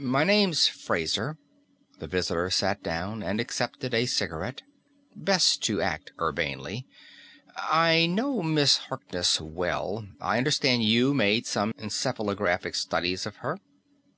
[0.00, 1.36] "My name's Fraser."
[1.98, 4.62] The visitor sat down and accepted a cigarette.
[5.14, 6.86] Best to act urbanely.
[7.54, 10.06] "I know Miss Harkness well.
[10.22, 13.58] I understand you made some encephalographic studies of her."